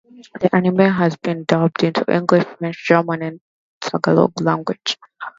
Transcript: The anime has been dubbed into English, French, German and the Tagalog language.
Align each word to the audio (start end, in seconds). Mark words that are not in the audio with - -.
The 0.39 0.49
anime 0.55 0.79
has 0.91 1.15
been 1.15 1.43
dubbed 1.43 1.83
into 1.83 2.03
English, 2.11 2.45
French, 2.57 2.87
German 2.87 3.21
and 3.21 3.39
the 3.81 3.91
Tagalog 3.91 4.31
language. 4.41 4.97